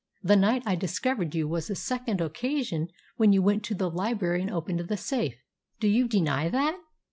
The 0.23 0.35
night 0.35 0.63
I 0.65 0.73
discovered 0.75 1.35
you 1.35 1.47
was 1.47 1.67
the 1.67 1.75
second 1.75 2.21
occasion 2.21 2.87
when 3.17 3.33
you 3.33 3.43
went 3.43 3.63
to 3.65 3.75
the 3.75 3.87
library 3.87 4.41
and 4.41 4.49
opened 4.49 4.79
the 4.79 4.97
safe. 4.97 5.35
Do 5.79 5.87
you 5.87 6.07
deny 6.07 6.49
that?" 6.49 6.79